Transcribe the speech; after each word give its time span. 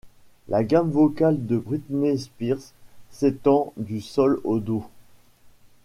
La 0.49 0.63
gamme 0.63 0.89
vocale 0.89 1.45
de 1.45 1.57
Britney 1.59 2.17
Spears 2.17 2.73
s'étend 3.11 3.71
du 3.77 4.01
sol 4.01 4.41
au 4.43 4.59
do. 4.59 4.83